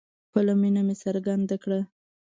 [0.27, 1.79] خپله مینه مې څرګنده کړه